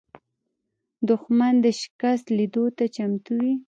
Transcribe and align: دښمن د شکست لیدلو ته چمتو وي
دښمن 1.09 1.53
د 1.65 1.67
شکست 1.81 2.25
لیدلو 2.37 2.65
ته 2.77 2.83
چمتو 2.95 3.33
وي 3.41 3.53